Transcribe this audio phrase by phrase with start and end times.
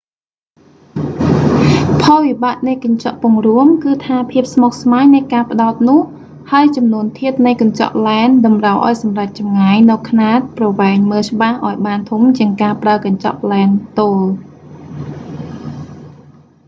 [2.03, 6.01] ផលវិបាកនៃកញ្ចក់ពង្រួម គឺថាភាពស្មុគស្មាញនៃការផ្តោតនោះ
[6.51, 13.69] ហើយចំនួនធាតុនៃកញ្ចក់ឡែន តម្រូវឱ្យសម្រេចចម្ងាយនូវខ្នាតប្រវែងមើលច្បាស់ឱ្យបានធំជាងការប្រើកញ្ចប់ឡែន
[13.99, 14.19] ទោល